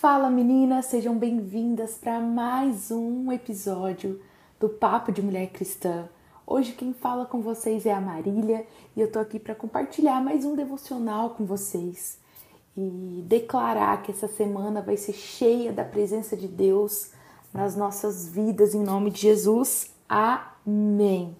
Fala 0.00 0.30
meninas, 0.30 0.86
sejam 0.86 1.18
bem-vindas 1.18 1.98
para 1.98 2.20
mais 2.20 2.88
um 2.92 3.32
episódio 3.32 4.22
do 4.60 4.68
Papo 4.68 5.10
de 5.10 5.20
Mulher 5.20 5.48
Cristã. 5.48 6.08
Hoje 6.46 6.70
quem 6.70 6.94
fala 6.94 7.26
com 7.26 7.40
vocês 7.40 7.84
é 7.84 7.92
a 7.92 8.00
Marília 8.00 8.64
e 8.94 9.00
eu 9.00 9.10
tô 9.10 9.18
aqui 9.18 9.40
para 9.40 9.56
compartilhar 9.56 10.22
mais 10.22 10.44
um 10.44 10.54
devocional 10.54 11.30
com 11.30 11.44
vocês 11.44 12.16
e 12.76 13.24
declarar 13.26 14.00
que 14.04 14.12
essa 14.12 14.28
semana 14.28 14.80
vai 14.80 14.96
ser 14.96 15.14
cheia 15.14 15.72
da 15.72 15.82
presença 15.82 16.36
de 16.36 16.46
Deus 16.46 17.10
nas 17.52 17.74
nossas 17.74 18.28
vidas 18.28 18.76
em 18.76 18.84
nome 18.84 19.10
de 19.10 19.22
Jesus. 19.22 19.90
Amém. 20.08 21.36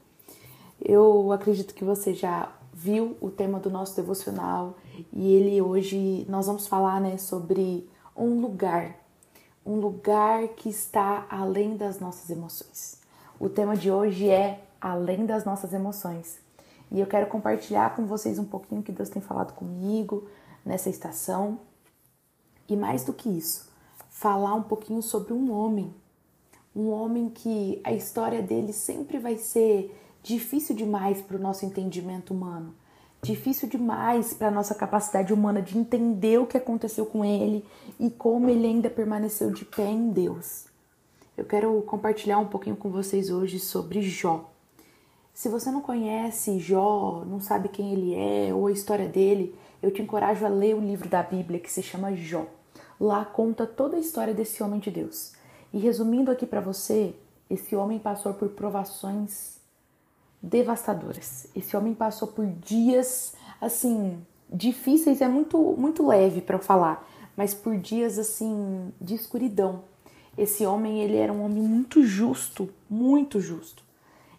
Eu 0.84 1.30
acredito 1.30 1.72
que 1.74 1.84
você 1.84 2.12
já 2.12 2.50
viu 2.74 3.16
o 3.20 3.30
tema 3.30 3.60
do 3.60 3.70
nosso 3.70 3.94
devocional 3.94 4.74
e 5.12 5.32
ele 5.32 5.62
hoje 5.62 6.26
nós 6.28 6.48
vamos 6.48 6.66
falar, 6.66 7.00
né, 7.00 7.18
sobre 7.18 7.88
um 8.18 8.40
lugar, 8.40 8.96
um 9.64 9.76
lugar 9.76 10.48
que 10.48 10.68
está 10.68 11.26
além 11.30 11.76
das 11.76 12.00
nossas 12.00 12.28
emoções. 12.28 13.00
O 13.38 13.48
tema 13.48 13.76
de 13.76 13.90
hoje 13.90 14.28
é 14.28 14.64
além 14.80 15.24
das 15.24 15.44
nossas 15.44 15.72
emoções. 15.72 16.38
E 16.90 16.98
eu 16.98 17.06
quero 17.06 17.28
compartilhar 17.28 17.94
com 17.94 18.06
vocês 18.06 18.38
um 18.38 18.44
pouquinho 18.44 18.82
que 18.82 18.90
Deus 18.90 19.08
tem 19.08 19.22
falado 19.22 19.52
comigo 19.52 20.26
nessa 20.64 20.90
estação. 20.90 21.60
E 22.68 22.76
mais 22.76 23.04
do 23.04 23.12
que 23.12 23.28
isso, 23.28 23.70
falar 24.10 24.54
um 24.54 24.62
pouquinho 24.62 25.00
sobre 25.00 25.32
um 25.32 25.52
homem. 25.52 25.94
Um 26.74 26.90
homem 26.90 27.30
que 27.30 27.80
a 27.84 27.92
história 27.92 28.42
dele 28.42 28.72
sempre 28.72 29.18
vai 29.18 29.36
ser 29.36 29.96
difícil 30.22 30.74
demais 30.74 31.22
para 31.22 31.36
o 31.36 31.40
nosso 31.40 31.64
entendimento 31.64 32.34
humano 32.34 32.74
difícil 33.22 33.68
demais 33.68 34.32
para 34.32 34.50
nossa 34.50 34.74
capacidade 34.74 35.32
humana 35.32 35.60
de 35.60 35.76
entender 35.76 36.38
o 36.38 36.46
que 36.46 36.56
aconteceu 36.56 37.04
com 37.06 37.24
ele 37.24 37.64
e 37.98 38.10
como 38.10 38.48
ele 38.48 38.66
ainda 38.66 38.88
permaneceu 38.88 39.50
de 39.50 39.64
pé 39.64 39.86
em 39.86 40.10
Deus. 40.10 40.66
Eu 41.36 41.44
quero 41.44 41.80
compartilhar 41.82 42.38
um 42.38 42.46
pouquinho 42.46 42.76
com 42.76 42.90
vocês 42.90 43.30
hoje 43.30 43.58
sobre 43.58 44.02
Jó. 44.02 44.50
Se 45.32 45.48
você 45.48 45.70
não 45.70 45.80
conhece 45.80 46.58
Jó, 46.58 47.24
não 47.24 47.40
sabe 47.40 47.68
quem 47.68 47.92
ele 47.92 48.14
é 48.14 48.52
ou 48.52 48.66
a 48.66 48.72
história 48.72 49.08
dele, 49.08 49.54
eu 49.80 49.92
te 49.92 50.02
encorajo 50.02 50.44
a 50.44 50.48
ler 50.48 50.74
o 50.74 50.80
livro 50.80 51.08
da 51.08 51.22
Bíblia 51.22 51.60
que 51.60 51.70
se 51.70 51.82
chama 51.82 52.14
Jó. 52.14 52.46
Lá 53.00 53.24
conta 53.24 53.66
toda 53.66 53.96
a 53.96 54.00
história 54.00 54.34
desse 54.34 54.62
homem 54.62 54.80
de 54.80 54.90
Deus. 54.90 55.32
E 55.72 55.78
resumindo 55.78 56.30
aqui 56.30 56.44
para 56.44 56.60
você, 56.60 57.14
esse 57.48 57.76
homem 57.76 57.98
passou 57.98 58.34
por 58.34 58.48
provações 58.48 59.57
devastadoras. 60.42 61.46
Esse 61.54 61.76
homem 61.76 61.94
passou 61.94 62.28
por 62.28 62.46
dias 62.46 63.34
assim 63.60 64.18
difíceis, 64.50 65.20
é 65.20 65.28
muito 65.28 65.58
muito 65.76 66.06
leve 66.06 66.40
para 66.40 66.58
falar, 66.58 67.06
mas 67.36 67.52
por 67.54 67.76
dias 67.76 68.18
assim 68.18 68.92
de 69.00 69.14
escuridão. 69.14 69.82
Esse 70.38 70.64
homem, 70.64 71.02
ele 71.02 71.16
era 71.16 71.32
um 71.32 71.42
homem 71.42 71.64
muito 71.64 72.04
justo, 72.04 72.70
muito 72.88 73.40
justo. 73.40 73.82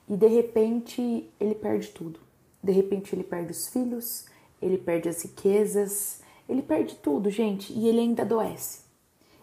E 0.08 0.16
de 0.16 0.28
repente, 0.28 1.30
ele 1.38 1.54
perde 1.54 1.90
tudo. 1.90 2.22
De 2.64 2.72
repente, 2.72 3.14
ele 3.14 3.24
perde 3.24 3.52
os 3.52 3.68
filhos, 3.68 4.26
ele 4.62 4.78
perde 4.78 5.10
as 5.10 5.22
riquezas, 5.24 6.22
ele 6.48 6.62
perde 6.62 6.96
tudo, 6.96 7.30
gente, 7.30 7.74
e 7.74 7.86
ele 7.86 8.00
ainda 8.00 8.24
adoece. 8.24 8.84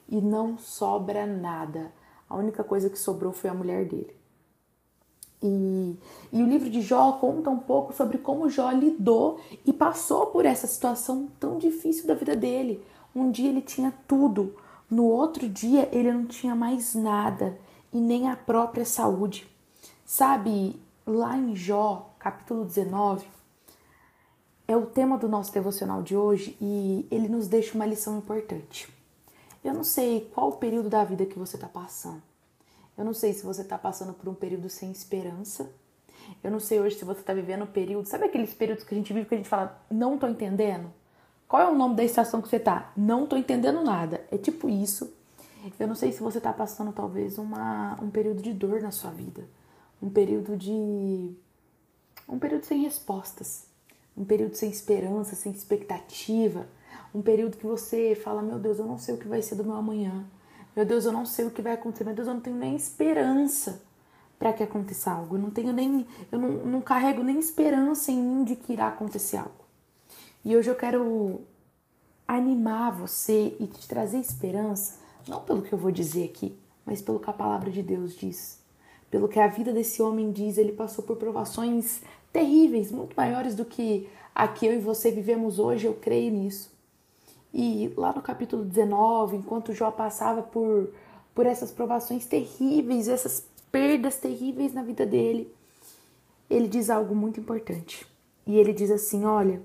E 0.08 0.18
não 0.18 0.56
sobra 0.56 1.26
nada. 1.26 1.92
A 2.26 2.34
única 2.34 2.64
coisa 2.64 2.88
que 2.88 2.98
sobrou 2.98 3.34
foi 3.34 3.50
a 3.50 3.54
mulher 3.54 3.84
dele. 3.84 4.16
E, 5.42 5.96
e, 6.32 6.42
o 6.42 6.46
livro 6.46 6.70
de 6.70 6.80
Jó 6.80 7.12
conta 7.12 7.50
um 7.50 7.58
pouco 7.58 7.92
sobre 7.92 8.18
como 8.18 8.48
Jó 8.48 8.70
lidou 8.70 9.38
e 9.64 9.72
passou 9.72 10.26
por 10.26 10.46
essa 10.46 10.66
situação 10.66 11.28
tão 11.38 11.58
difícil 11.58 12.06
da 12.06 12.14
vida 12.14 12.34
dele. 12.34 12.82
Um 13.14 13.30
dia 13.30 13.48
ele 13.48 13.60
tinha 13.60 13.92
tudo, 14.08 14.56
no 14.90 15.04
outro 15.04 15.48
dia 15.48 15.88
ele 15.92 16.12
não 16.12 16.26
tinha 16.26 16.54
mais 16.54 16.94
nada 16.94 17.58
e 17.92 17.98
nem 17.98 18.28
a 18.28 18.36
própria 18.36 18.84
saúde. 18.84 19.46
Sabe, 20.04 20.80
lá 21.06 21.36
em 21.36 21.54
Jó, 21.54 22.14
capítulo 22.18 22.64
19, 22.64 23.26
é 24.68 24.76
o 24.76 24.86
tema 24.86 25.16
do 25.16 25.28
nosso 25.28 25.52
devocional 25.52 26.02
de 26.02 26.16
hoje 26.16 26.56
e 26.60 27.06
ele 27.10 27.28
nos 27.28 27.46
deixa 27.46 27.74
uma 27.74 27.86
lição 27.86 28.18
importante. 28.18 28.88
Eu 29.62 29.74
não 29.74 29.84
sei 29.84 30.30
qual 30.34 30.48
o 30.50 30.56
período 30.56 30.88
da 30.88 31.04
vida 31.04 31.26
que 31.26 31.38
você 31.38 31.56
está 31.56 31.68
passando. 31.68 32.22
Eu 32.96 33.04
não 33.04 33.12
sei 33.12 33.32
se 33.32 33.44
você 33.44 33.62
está 33.62 33.76
passando 33.76 34.12
por 34.14 34.28
um 34.28 34.34
período 34.34 34.68
sem 34.68 34.90
esperança. 34.90 35.70
Eu 36.42 36.50
não 36.50 36.60
sei 36.60 36.80
hoje 36.80 36.96
se 36.96 37.04
você 37.04 37.20
está 37.20 37.34
vivendo 37.34 37.62
um 37.62 37.66
período. 37.66 38.06
Sabe 38.06 38.24
aqueles 38.24 38.54
períodos 38.54 38.84
que 38.84 38.94
a 38.94 38.98
gente 38.98 39.12
vive 39.12 39.26
que 39.26 39.34
a 39.34 39.38
gente 39.38 39.48
fala, 39.48 39.80
não 39.90 40.18
tô 40.18 40.26
entendendo? 40.26 40.92
Qual 41.46 41.62
é 41.62 41.68
o 41.70 41.74
nome 41.74 41.94
da 41.94 42.02
estação 42.04 42.42
que 42.42 42.48
você 42.48 42.58
tá? 42.58 42.92
Não 42.96 43.26
tô 43.26 43.36
entendendo 43.36 43.82
nada. 43.82 44.24
É 44.30 44.38
tipo 44.38 44.68
isso. 44.68 45.12
Eu 45.78 45.86
não 45.86 45.94
sei 45.94 46.12
se 46.12 46.20
você 46.20 46.38
está 46.38 46.52
passando 46.52 46.92
talvez 46.92 47.38
uma, 47.38 47.96
um 48.02 48.10
período 48.10 48.42
de 48.42 48.52
dor 48.52 48.80
na 48.80 48.90
sua 48.90 49.10
vida. 49.10 49.44
Um 50.02 50.10
período 50.10 50.56
de. 50.56 51.34
Um 52.28 52.38
período 52.38 52.64
sem 52.64 52.82
respostas. 52.82 53.66
Um 54.16 54.24
período 54.24 54.54
sem 54.54 54.70
esperança, 54.70 55.36
sem 55.36 55.52
expectativa. 55.52 56.66
Um 57.14 57.22
período 57.22 57.56
que 57.56 57.66
você 57.66 58.14
fala: 58.14 58.42
Meu 58.42 58.58
Deus, 58.58 58.78
eu 58.78 58.86
não 58.86 58.98
sei 58.98 59.14
o 59.14 59.18
que 59.18 59.28
vai 59.28 59.42
ser 59.42 59.54
do 59.54 59.64
meu 59.64 59.74
amanhã. 59.74 60.24
Meu 60.76 60.84
Deus, 60.84 61.06
eu 61.06 61.12
não 61.12 61.24
sei 61.24 61.46
o 61.46 61.50
que 61.50 61.62
vai 61.62 61.72
acontecer. 61.72 62.04
Meu 62.04 62.14
Deus, 62.14 62.28
eu 62.28 62.34
não 62.34 62.40
tenho 62.42 62.56
nem 62.56 62.76
esperança 62.76 63.82
para 64.38 64.52
que 64.52 64.62
aconteça 64.62 65.10
algo. 65.10 65.36
Eu 65.36 65.40
não 65.40 65.50
tenho 65.50 65.72
nem, 65.72 66.06
eu 66.30 66.38
não, 66.38 66.50
não 66.66 66.80
carrego 66.82 67.22
nem 67.22 67.38
esperança 67.38 68.12
em 68.12 68.22
mim 68.22 68.44
de 68.44 68.56
que 68.56 68.74
irá 68.74 68.88
acontecer 68.88 69.38
algo. 69.38 69.64
E 70.44 70.54
hoje 70.54 70.68
eu 70.68 70.74
quero 70.74 71.40
animar 72.28 72.92
você 72.92 73.56
e 73.58 73.66
te 73.66 73.88
trazer 73.88 74.18
esperança, 74.18 74.98
não 75.26 75.40
pelo 75.40 75.62
que 75.62 75.72
eu 75.72 75.78
vou 75.78 75.90
dizer 75.90 76.24
aqui, 76.24 76.54
mas 76.84 77.00
pelo 77.00 77.20
que 77.20 77.30
a 77.30 77.32
palavra 77.32 77.70
de 77.70 77.82
Deus 77.82 78.14
diz. 78.14 78.60
Pelo 79.10 79.28
que 79.28 79.40
a 79.40 79.46
vida 79.46 79.72
desse 79.72 80.02
homem 80.02 80.30
diz, 80.30 80.58
ele 80.58 80.72
passou 80.72 81.02
por 81.04 81.16
provações 81.16 82.02
terríveis, 82.32 82.92
muito 82.92 83.16
maiores 83.16 83.54
do 83.54 83.64
que 83.64 84.08
a 84.34 84.46
que 84.46 84.66
eu 84.66 84.74
e 84.74 84.78
você 84.78 85.10
vivemos 85.10 85.58
hoje, 85.58 85.86
eu 85.86 85.94
creio 85.94 86.30
nisso. 86.32 86.75
E 87.58 87.90
lá 87.96 88.12
no 88.12 88.20
capítulo 88.20 88.66
19, 88.66 89.38
enquanto 89.38 89.72
Jó 89.72 89.90
passava 89.90 90.42
por, 90.42 90.90
por 91.34 91.46
essas 91.46 91.70
provações 91.70 92.26
terríveis, 92.26 93.08
essas 93.08 93.46
perdas 93.72 94.18
terríveis 94.18 94.74
na 94.74 94.82
vida 94.82 95.06
dele, 95.06 95.50
ele 96.50 96.68
diz 96.68 96.90
algo 96.90 97.14
muito 97.14 97.40
importante. 97.40 98.06
E 98.46 98.58
ele 98.58 98.74
diz 98.74 98.90
assim: 98.90 99.24
Olha, 99.24 99.62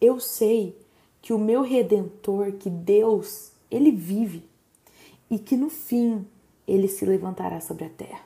eu 0.00 0.20
sei 0.20 0.78
que 1.20 1.32
o 1.32 1.38
meu 1.38 1.62
redentor, 1.62 2.52
que 2.52 2.70
Deus, 2.70 3.50
ele 3.68 3.90
vive 3.90 4.44
e 5.28 5.36
que 5.36 5.56
no 5.56 5.70
fim 5.70 6.24
ele 6.64 6.86
se 6.86 7.04
levantará 7.04 7.60
sobre 7.60 7.86
a 7.86 7.90
terra. 7.90 8.22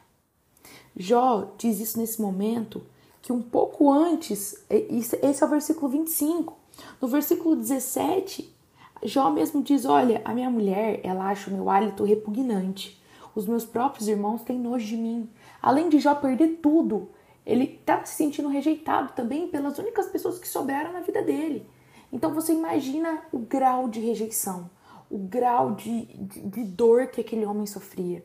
Jó 0.95 1.49
diz 1.57 1.81
isso 1.81 1.99
nesse 1.99 2.21
momento 2.21 2.83
que 3.23 3.33
um 3.33 3.41
pouco 3.41 3.91
antes, 3.91 4.63
esse 4.69 5.43
é 5.43 5.47
o 5.47 5.49
versículo 5.49 5.89
25, 5.91 6.61
no 7.01 7.09
versículo 7.09 7.57
17, 7.57 8.55
Jó 9.03 9.31
mesmo 9.31 9.63
diz: 9.63 9.85
Olha, 9.85 10.23
a 10.25 10.33
minha 10.33 10.49
mulher, 10.49 11.01
ela 11.03 11.29
acha 11.29 11.51
o 11.51 11.53
meu 11.53 11.69
hálito 11.69 12.05
repugnante. 12.05 13.01
Os 13.35 13.47
meus 13.47 13.65
próprios 13.65 14.09
irmãos 14.09 14.43
têm 14.43 14.59
nojo 14.59 14.87
de 14.87 14.97
mim. 14.97 15.29
Além 15.61 15.89
de 15.89 15.99
Jó 15.99 16.15
perder 16.15 16.59
tudo, 16.63 17.11
ele 17.45 17.65
está 17.65 18.05
se 18.05 18.15
sentindo 18.15 18.49
rejeitado 18.49 19.13
também 19.15 19.49
pelas 19.49 19.79
únicas 19.79 20.07
pessoas 20.07 20.39
que 20.39 20.49
sobraram 20.49 20.93
na 20.93 21.01
vida 21.01 21.23
dele. 21.23 21.67
Então 22.13 22.33
você 22.33 22.53
imagina 22.53 23.23
o 23.33 23.39
grau 23.39 23.89
de 23.89 24.01
rejeição, 24.01 24.71
o 25.11 25.19
grau 25.19 25.73
de, 25.73 26.05
de, 26.05 26.41
de 26.41 26.65
dor 26.65 27.07
que 27.09 27.21
aquele 27.21 27.47
homem 27.47 27.67
sofria. 27.67 28.25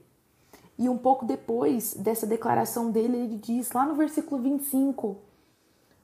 E 0.77 0.87
um 0.87 0.97
pouco 0.97 1.25
depois 1.25 1.95
dessa 1.95 2.27
declaração 2.27 2.91
dele, 2.91 3.17
ele 3.17 3.37
diz 3.37 3.71
lá 3.71 3.85
no 3.85 3.95
versículo 3.95 4.41
25: 4.41 5.17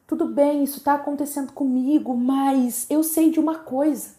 tudo 0.06 0.26
bem, 0.26 0.64
isso 0.64 0.80
está 0.80 0.96
acontecendo 0.96 1.54
comigo, 1.54 2.16
mas 2.16 2.86
eu 2.90 3.04
sei 3.04 3.32
de 3.32 3.40
uma 3.40 3.60
coisa. 3.60 4.16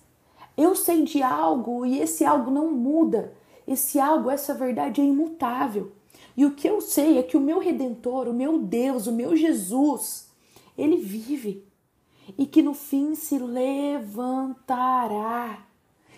Eu 0.56 0.74
sei 0.74 1.02
de 1.02 1.22
algo 1.22 1.84
e 1.84 2.00
esse 2.00 2.24
algo 2.24 2.50
não 2.50 2.70
muda. 2.70 3.34
Esse 3.66 4.00
algo, 4.00 4.30
essa 4.30 4.54
verdade 4.54 5.00
é 5.00 5.04
imutável. 5.04 5.92
E 6.36 6.46
o 6.46 6.52
que 6.52 6.68
eu 6.68 6.80
sei 6.80 7.18
é 7.18 7.22
que 7.22 7.36
o 7.36 7.40
meu 7.40 7.58
redentor, 7.58 8.28
o 8.28 8.32
meu 8.32 8.58
Deus, 8.58 9.06
o 9.06 9.12
meu 9.12 9.36
Jesus, 9.36 10.30
ele 10.76 10.96
vive 10.96 11.64
e 12.38 12.46
que 12.46 12.62
no 12.62 12.72
fim 12.72 13.14
se 13.14 13.38
levantará. 13.38 13.98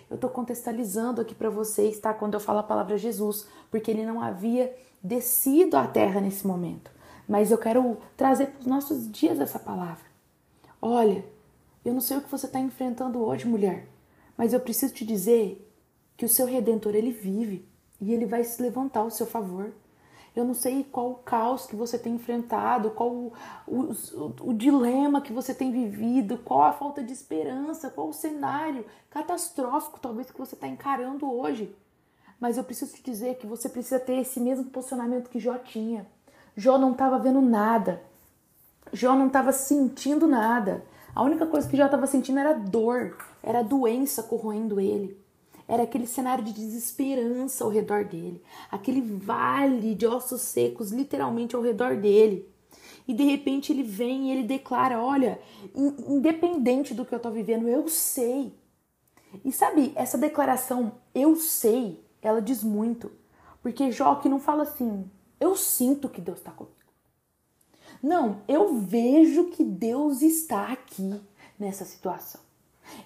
Eu 0.09 0.15
estou 0.15 0.29
contextualizando 0.29 1.19
aqui 1.19 1.35
para 1.35 1.49
vocês, 1.49 1.99
tá? 1.99 2.13
Quando 2.13 2.35
eu 2.35 2.39
falo 2.39 2.59
a 2.59 2.63
palavra 2.63 2.97
Jesus, 2.97 3.45
porque 3.69 3.91
ele 3.91 4.05
não 4.05 4.21
havia 4.21 4.73
descido 5.03 5.75
à 5.75 5.85
terra 5.85 6.21
nesse 6.21 6.47
momento 6.47 6.96
mas 7.27 7.51
eu 7.51 7.57
quero 7.57 7.97
trazer 8.15 8.47
para 8.47 8.59
os 8.59 8.65
nossos 8.65 9.11
dias 9.11 9.39
essa 9.39 9.59
palavra. 9.59 10.05
Olha, 10.81 11.25
eu 11.83 11.93
não 11.93 12.01
sei 12.01 12.17
o 12.17 12.21
que 12.21 12.31
você 12.31 12.45
está 12.45 12.59
enfrentando 12.59 13.23
hoje, 13.23 13.47
mulher, 13.47 13.87
mas 14.37 14.53
eu 14.53 14.59
preciso 14.59 14.93
te 14.93 15.05
dizer 15.05 15.63
que 16.15 16.25
o 16.25 16.29
seu 16.29 16.45
redentor 16.45 16.95
ele 16.95 17.11
vive 17.11 17.67
e 17.99 18.13
ele 18.13 18.25
vai 18.25 18.43
se 18.43 18.61
levantar 18.61 19.01
ao 19.01 19.11
seu 19.11 19.25
favor. 19.25 19.73
Eu 20.35 20.45
não 20.45 20.53
sei 20.53 20.83
qual 20.83 21.11
o 21.11 21.15
caos 21.15 21.65
que 21.65 21.75
você 21.75 21.97
tem 21.97 22.13
enfrentado, 22.13 22.91
qual 22.91 23.09
o, 23.09 23.33
o, 23.65 24.49
o, 24.49 24.53
dilema 24.53 25.19
que 25.19 25.33
você 25.33 25.51
tem 25.51 25.71
vivido, 25.71 26.37
qual 26.37 26.61
a 26.61 26.73
falta 26.73 27.03
de 27.03 27.11
esperança, 27.11 27.89
qual 27.89 28.09
o 28.09 28.13
cenário 28.13 28.85
catastrófico 29.09 29.99
talvez 29.99 30.29
que 30.29 30.37
você 30.37 30.53
está 30.53 30.67
encarando 30.67 31.27
hoje. 31.31 31.75
Mas 32.39 32.55
eu 32.55 32.63
preciso 32.63 32.93
te 32.95 33.03
dizer 33.03 33.37
que 33.37 33.47
você 33.47 33.67
precisa 33.67 33.99
ter 33.99 34.17
esse 34.17 34.39
mesmo 34.39 34.65
posicionamento 34.65 35.29
que 35.29 35.39
Jó 35.39 35.57
tinha. 35.57 36.05
Jó 36.59 36.79
não 36.79 36.93
estava 36.93 37.19
vendo 37.19 37.39
nada. 37.39 38.01
Jó 38.91 39.15
não 39.15 39.27
estava 39.27 39.51
sentindo 39.51 40.25
nada. 40.27 40.83
A 41.13 41.21
única 41.21 41.45
coisa 41.45 41.69
que 41.69 41.77
Jó 41.77 41.85
estava 41.85 42.07
sentindo 42.07 42.39
era 42.39 42.53
dor, 42.53 43.15
era 43.43 43.61
doença 43.61 44.23
corroendo 44.23 44.79
ele. 44.79 45.15
Era 45.67 45.83
aquele 45.83 46.07
cenário 46.07 46.43
de 46.43 46.51
desesperança 46.51 47.63
ao 47.63 47.69
redor 47.69 48.05
dele, 48.05 48.41
aquele 48.71 49.01
vale 49.01 49.93
de 49.93 50.07
ossos 50.07 50.41
secos 50.41 50.91
literalmente 50.91 51.55
ao 51.55 51.61
redor 51.61 51.97
dele. 51.97 52.49
E 53.07 53.13
de 53.13 53.23
repente 53.23 53.71
ele 53.71 53.83
vem 53.83 54.29
e 54.29 54.31
ele 54.31 54.43
declara: 54.43 54.99
Olha, 54.99 55.39
independente 55.75 56.93
do 56.93 57.05
que 57.05 57.13
eu 57.13 57.17
estou 57.17 57.31
vivendo, 57.31 57.67
eu 57.67 57.87
sei. 57.87 58.57
E 59.45 59.51
sabe, 59.51 59.91
essa 59.95 60.17
declaração, 60.17 60.93
eu 61.13 61.35
sei, 61.35 62.03
ela 62.19 62.41
diz 62.41 62.63
muito. 62.63 63.11
Porque 63.61 63.91
Jó 63.91 64.15
que 64.15 64.29
não 64.29 64.39
fala 64.39 64.63
assim, 64.63 65.09
eu 65.39 65.55
sinto 65.55 66.09
que 66.09 66.21
Deus 66.21 66.39
está 66.39 66.51
comigo. 66.51 66.75
Não, 68.01 68.41
eu 68.47 68.79
vejo 68.79 69.45
que 69.45 69.63
Deus 69.63 70.21
está 70.21 70.71
aqui 70.71 71.19
nessa 71.57 71.85
situação. 71.85 72.41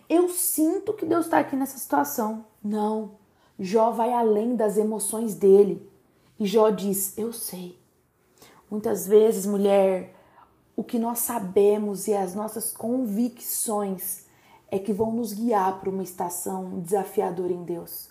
Eu 0.10 0.30
sinto 0.30 0.94
que 0.94 1.06
Deus 1.06 1.26
está 1.26 1.40
aqui 1.40 1.56
nessa 1.56 1.78
situação. 1.78 2.46
Não. 2.64 3.12
Jó 3.60 3.92
vai 3.92 4.12
além 4.12 4.56
das 4.56 4.78
emoções 4.78 5.36
dele. 5.36 5.90
E 6.40 6.46
Jó 6.46 6.70
diz: 6.70 7.18
Eu 7.18 7.32
sei. 7.32 7.80
Muitas 8.70 9.08
vezes, 9.08 9.46
mulher, 9.46 10.16
o 10.76 10.84
que 10.84 10.98
nós 10.98 11.20
sabemos 11.20 12.08
e 12.08 12.14
as 12.14 12.34
nossas 12.34 12.72
convicções 12.72 14.26
é 14.70 14.80
que 14.80 14.94
vão 14.94 15.12
nos 15.12 15.34
guiar 15.34 15.80
para 15.80 15.90
uma 15.90 16.04
estação 16.04 16.80
desafiadora 16.80 17.52
em 17.52 17.64
Deus. 17.64 18.11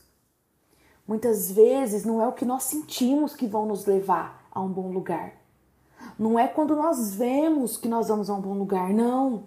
Muitas 1.11 1.51
vezes 1.51 2.05
não 2.05 2.23
é 2.23 2.29
o 2.29 2.33
que 2.33 2.45
nós 2.45 2.63
sentimos 2.63 3.35
que 3.35 3.45
vão 3.45 3.67
nos 3.67 3.85
levar 3.85 4.45
a 4.49 4.61
um 4.61 4.69
bom 4.69 4.93
lugar. 4.93 5.33
Não 6.17 6.39
é 6.39 6.47
quando 6.47 6.77
nós 6.77 7.17
vemos 7.17 7.77
que 7.77 7.89
nós 7.89 8.07
vamos 8.07 8.31
a 8.31 8.35
um 8.35 8.41
bom 8.41 8.55
lugar, 8.55 8.91
não. 8.91 9.43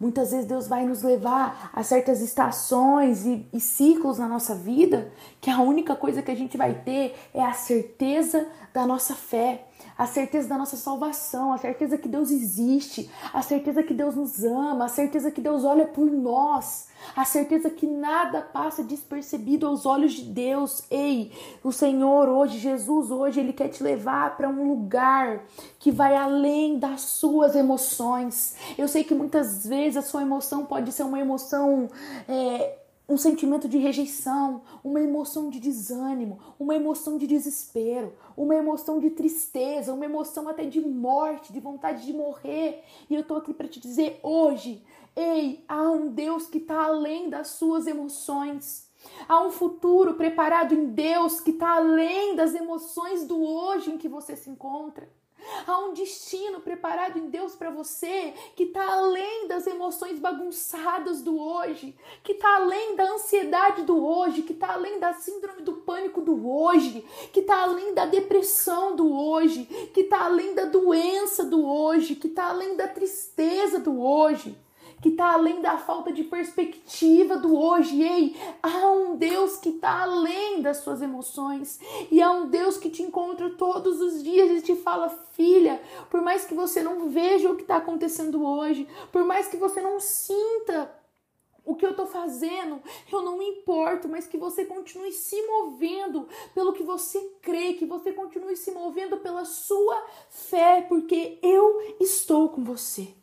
Muitas 0.00 0.30
vezes 0.30 0.46
Deus 0.46 0.66
vai 0.66 0.86
nos 0.86 1.02
levar 1.02 1.70
a 1.70 1.82
certas 1.82 2.22
estações 2.22 3.26
e, 3.26 3.46
e, 3.52 3.60
ciclos 3.60 4.16
na 4.16 4.26
nossa 4.26 4.54
vida 4.54 5.12
que 5.38 5.50
a 5.50 5.60
única 5.60 5.94
coisa 5.94 6.22
que 6.22 6.30
a 6.30 6.34
gente 6.34 6.56
vai 6.56 6.72
ter 6.72 7.14
é 7.34 7.42
a 7.42 7.52
certeza 7.52 8.48
da 8.72 8.86
nossa 8.86 9.14
fé, 9.14 9.66
a 9.96 10.06
certeza 10.06 10.48
da 10.48 10.58
nossa 10.58 10.76
salvação, 10.76 11.52
a 11.52 11.58
certeza 11.58 11.98
que 11.98 12.08
Deus 12.08 12.30
existe, 12.30 13.10
a 13.32 13.42
certeza 13.42 13.82
que 13.82 13.94
Deus 13.94 14.16
nos 14.16 14.42
ama, 14.44 14.86
a 14.86 14.88
certeza 14.88 15.30
que 15.30 15.40
Deus 15.40 15.64
olha 15.64 15.86
por 15.86 16.10
nós, 16.10 16.88
a 17.14 17.24
certeza 17.24 17.70
que 17.70 17.86
nada 17.86 18.40
passa 18.40 18.82
despercebido 18.82 19.66
aos 19.66 19.86
olhos 19.86 20.12
de 20.12 20.24
Deus. 20.24 20.84
Ei, 20.90 21.32
o 21.62 21.72
Senhor 21.72 22.28
hoje, 22.28 22.58
Jesus 22.58 23.10
hoje, 23.10 23.40
Ele 23.40 23.52
quer 23.52 23.68
te 23.68 23.82
levar 23.82 24.36
para 24.36 24.48
um 24.48 24.68
lugar 24.68 25.44
que 25.78 25.90
vai 25.90 26.16
além 26.16 26.78
das 26.78 27.02
suas 27.02 27.54
emoções. 27.54 28.56
Eu 28.78 28.88
sei 28.88 29.04
que 29.04 29.14
muitas 29.14 29.66
vezes 29.66 29.96
a 29.96 30.02
sua 30.02 30.22
emoção 30.22 30.64
pode 30.64 30.92
ser 30.92 31.02
uma 31.02 31.20
emoção. 31.20 31.88
É, 32.28 32.81
um 33.12 33.18
sentimento 33.18 33.68
de 33.68 33.76
rejeição, 33.76 34.62
uma 34.82 34.98
emoção 34.98 35.50
de 35.50 35.60
desânimo, 35.60 36.38
uma 36.58 36.74
emoção 36.74 37.18
de 37.18 37.26
desespero, 37.26 38.14
uma 38.34 38.54
emoção 38.54 38.98
de 38.98 39.10
tristeza, 39.10 39.92
uma 39.92 40.06
emoção 40.06 40.48
até 40.48 40.64
de 40.64 40.80
morte, 40.80 41.52
de 41.52 41.60
vontade 41.60 42.06
de 42.06 42.12
morrer. 42.14 42.82
E 43.10 43.14
eu 43.14 43.22
tô 43.22 43.34
aqui 43.34 43.52
para 43.52 43.68
te 43.68 43.78
dizer 43.78 44.18
hoje, 44.22 44.82
ei, 45.14 45.62
há 45.68 45.90
um 45.90 46.08
Deus 46.08 46.46
que 46.46 46.56
está 46.56 46.86
além 46.86 47.28
das 47.28 47.48
suas 47.48 47.86
emoções. 47.86 48.90
Há 49.28 49.42
um 49.42 49.50
futuro 49.50 50.14
preparado 50.14 50.72
em 50.72 50.86
Deus 50.86 51.38
que 51.38 51.50
está 51.50 51.76
além 51.76 52.34
das 52.34 52.54
emoções 52.54 53.26
do 53.26 53.42
hoje 53.42 53.90
em 53.90 53.98
que 53.98 54.08
você 54.08 54.34
se 54.36 54.48
encontra. 54.48 55.06
Há 55.66 55.78
um 55.78 55.92
destino 55.92 56.60
preparado 56.60 57.18
em 57.18 57.28
Deus 57.28 57.54
para 57.54 57.70
você 57.70 58.34
que 58.56 58.64
está 58.64 58.84
além 58.92 59.48
das 59.48 59.66
emoções 59.66 60.18
bagunçadas 60.18 61.22
do 61.22 61.38
hoje, 61.38 61.96
que 62.22 62.32
está 62.32 62.56
além 62.56 62.96
da 62.96 63.04
ansiedade 63.04 63.82
do 63.82 64.04
hoje, 64.04 64.42
que 64.42 64.52
está 64.52 64.74
além 64.74 64.98
da 64.98 65.12
síndrome 65.14 65.62
do 65.62 65.74
pânico 65.74 66.20
do 66.20 66.48
hoje, 66.48 67.04
que 67.32 67.40
está 67.40 67.62
além 67.62 67.94
da 67.94 68.06
depressão 68.06 68.96
do 68.96 69.12
hoje, 69.12 69.64
que 69.92 70.00
está 70.00 70.24
além 70.24 70.54
da 70.54 70.64
doença 70.64 71.44
do 71.44 71.66
hoje, 71.66 72.14
que 72.14 72.28
está 72.28 72.48
além 72.48 72.76
da 72.76 72.88
tristeza 72.88 73.78
do 73.78 74.00
hoje 74.00 74.56
que 75.02 75.08
está 75.08 75.32
além 75.32 75.60
da 75.60 75.76
falta 75.76 76.12
de 76.12 76.22
perspectiva 76.22 77.36
do 77.36 77.58
hoje. 77.58 78.00
Ei, 78.00 78.36
há 78.62 78.86
um 78.92 79.16
Deus 79.16 79.56
que 79.56 79.70
está 79.70 80.02
além 80.02 80.62
das 80.62 80.78
suas 80.78 81.02
emoções 81.02 81.80
e 82.10 82.22
há 82.22 82.30
um 82.30 82.48
Deus 82.48 82.76
que 82.76 82.88
te 82.88 83.02
encontra 83.02 83.50
todos 83.50 84.00
os 84.00 84.22
dias 84.22 84.50
e 84.50 84.62
te 84.62 84.76
fala, 84.76 85.10
filha, 85.32 85.82
por 86.08 86.22
mais 86.22 86.44
que 86.44 86.54
você 86.54 86.82
não 86.82 87.08
veja 87.10 87.50
o 87.50 87.56
que 87.56 87.62
está 87.62 87.76
acontecendo 87.76 88.46
hoje, 88.46 88.86
por 89.10 89.24
mais 89.24 89.48
que 89.48 89.56
você 89.56 89.80
não 89.80 89.98
sinta 89.98 90.94
o 91.64 91.74
que 91.74 91.86
eu 91.86 91.94
tô 91.94 92.06
fazendo, 92.06 92.80
eu 93.10 93.22
não 93.22 93.38
me 93.38 93.44
importo, 93.48 94.08
mas 94.08 94.26
que 94.26 94.36
você 94.36 94.64
continue 94.64 95.12
se 95.12 95.40
movendo 95.46 96.28
pelo 96.54 96.72
que 96.72 96.82
você 96.82 97.20
crê, 97.40 97.74
que 97.74 97.86
você 97.86 98.12
continue 98.12 98.56
se 98.56 98.70
movendo 98.70 99.16
pela 99.18 99.44
sua 99.44 100.00
fé, 100.28 100.84
porque 100.88 101.38
eu 101.42 101.96
estou 102.00 102.48
com 102.48 102.62
você 102.62 103.21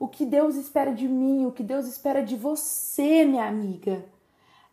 o 0.00 0.08
que 0.08 0.24
Deus 0.24 0.56
espera 0.56 0.94
de 0.94 1.06
mim, 1.06 1.44
o 1.44 1.52
que 1.52 1.62
Deus 1.62 1.86
espera 1.86 2.24
de 2.24 2.34
você, 2.34 3.22
minha 3.26 3.46
amiga, 3.46 4.02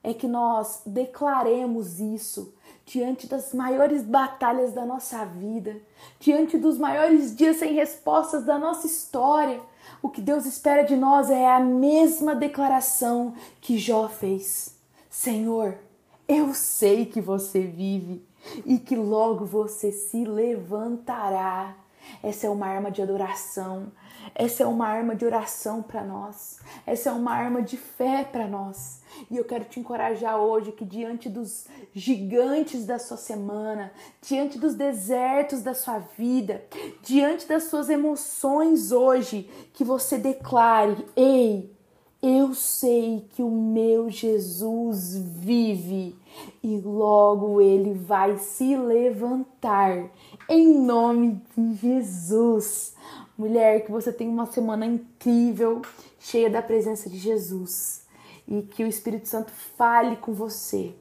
é 0.02 0.14
que 0.14 0.26
nós 0.26 0.82
declaremos 0.86 2.00
isso 2.00 2.54
diante 2.86 3.28
das 3.28 3.54
maiores 3.54 4.04
batalhas 4.04 4.72
da 4.72 4.86
nossa 4.86 5.26
vida, 5.26 5.76
diante 6.18 6.58
dos 6.58 6.78
maiores 6.78 7.36
dias 7.36 7.58
sem 7.58 7.74
respostas 7.74 8.46
da 8.46 8.58
nossa 8.58 8.88
história. 8.88 9.60
O 10.02 10.08
que 10.08 10.22
Deus 10.22 10.46
espera 10.46 10.84
de 10.84 10.96
nós 10.96 11.30
é 11.30 11.46
a 11.46 11.60
mesma 11.60 12.34
declaração 12.34 13.34
que 13.60 13.78
Jó 13.78 14.08
fez: 14.08 14.78
Senhor, 15.10 15.78
eu 16.26 16.54
sei 16.54 17.06
que 17.06 17.20
você 17.20 17.60
vive 17.60 18.26
e 18.66 18.80
que 18.80 18.96
logo 18.96 19.46
você 19.46 19.92
se 19.92 20.24
levantará. 20.24 21.76
Essa 22.22 22.48
é 22.48 22.50
uma 22.50 22.68
arma 22.68 22.92
de 22.92 23.02
adoração, 23.02 23.92
essa 24.36 24.64
é 24.64 24.66
uma 24.66 24.88
arma 24.88 25.16
de 25.16 25.26
oração 25.26 25.82
para 25.82 26.04
nós. 26.04 26.60
Essa 26.86 27.10
é 27.10 27.12
uma 27.12 27.32
arma 27.34 27.62
de 27.62 27.78
fé 27.78 28.24
para 28.24 28.48
nós. 28.48 29.02
E 29.32 29.38
eu 29.38 29.46
quero 29.46 29.66
te 29.66 29.80
encorajar 29.80 30.38
hoje 30.38 30.72
que 30.72 30.86
diante 30.86 31.30
dos 31.30 31.68
gigantes 31.94 32.86
da 32.86 33.00
sua 33.00 33.18
semana, 33.18 33.92
diante 34.22 34.60
dos 34.60 34.76
desertos 34.76 35.62
da 35.62 35.74
sua 35.74 36.00
vida, 36.00 36.64
diante 37.02 37.48
das 37.48 37.66
suas 37.66 37.90
emoções 37.90 38.92
hoje, 38.92 39.50
que 39.74 39.84
você 39.84 40.18
declare: 40.18 41.06
"Ei, 41.16 41.76
eu 42.22 42.54
sei 42.54 43.28
que 43.30 43.44
o 43.44 43.50
meu 43.50 44.10
Jesus 44.10 45.16
vive 45.16 46.16
e 46.64 46.80
logo 46.80 47.62
ele 47.62 47.94
vai 47.94 48.38
se 48.38 48.76
levantar 48.76 50.10
em 50.50 50.80
nome 50.80 51.42
de 51.56 51.76
Jesus. 51.76 52.96
Mulher, 53.38 53.86
que 53.86 53.92
você 53.92 54.12
tenha 54.12 54.32
uma 54.32 54.46
semana 54.46 54.86
incrível, 54.86 55.82
cheia 56.20 56.50
da 56.50 56.62
presença 56.62 57.10
de 57.10 57.18
Jesus 57.18 58.06
e 58.48 58.62
que 58.62 58.84
o 58.84 58.88
Espírito 58.88 59.28
Santo 59.28 59.52
fale 59.52 60.16
com 60.16 60.34
você 60.34 60.96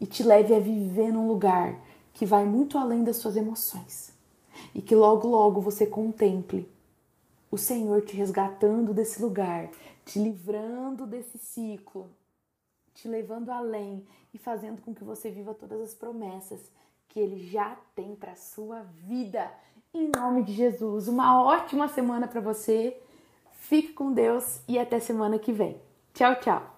e 0.00 0.06
te 0.06 0.22
leve 0.22 0.54
a 0.54 0.58
viver 0.58 1.12
num 1.12 1.28
lugar 1.28 1.78
que 2.12 2.26
vai 2.26 2.44
muito 2.44 2.76
além 2.76 3.04
das 3.04 3.16
suas 3.16 3.36
emoções 3.36 4.12
e 4.74 4.82
que 4.82 4.94
logo, 4.94 5.28
logo 5.28 5.60
você 5.60 5.86
contemple 5.86 6.68
o 7.50 7.56
Senhor 7.56 8.02
te 8.02 8.14
resgatando 8.14 8.92
desse 8.92 9.22
lugar, 9.22 9.70
te 10.04 10.18
livrando 10.18 11.06
desse 11.06 11.38
ciclo, 11.38 12.10
te 12.92 13.08
levando 13.08 13.50
além 13.50 14.04
e 14.34 14.38
fazendo 14.38 14.82
com 14.82 14.94
que 14.94 15.04
você 15.04 15.30
viva 15.30 15.54
todas 15.54 15.80
as 15.80 15.94
promessas 15.94 16.60
que 17.08 17.18
Ele 17.18 17.38
já 17.38 17.76
tem 17.94 18.14
para 18.14 18.36
sua 18.36 18.82
vida. 18.82 19.50
Em 19.92 20.10
nome 20.14 20.42
de 20.42 20.52
Jesus, 20.52 21.08
uma 21.08 21.42
ótima 21.42 21.88
semana 21.88 22.28
para 22.28 22.40
você. 22.40 23.00
Fique 23.52 23.92
com 23.92 24.12
Deus 24.12 24.62
e 24.68 24.78
até 24.78 25.00
semana 25.00 25.38
que 25.38 25.52
vem. 25.52 25.80
Tchau, 26.14 26.36
tchau. 26.36 26.74